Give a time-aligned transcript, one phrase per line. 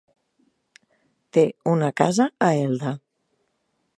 [1.37, 1.43] Té
[1.75, 2.97] una casa a Elda.